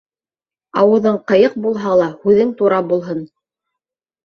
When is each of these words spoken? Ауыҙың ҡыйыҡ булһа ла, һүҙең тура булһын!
Ауыҙың 0.83 1.19
ҡыйыҡ 1.33 1.59
булһа 1.67 1.93
ла, 2.01 2.09
һүҙең 2.25 2.57
тура 2.63 2.83
булһын! 2.91 3.25